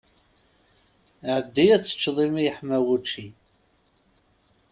Ɛeddi 1.35 1.65
ad 1.75 1.83
teččeḍ 1.83 2.17
imi 2.25 2.41
yeḥma 2.45 2.77
wučči! 2.85 3.27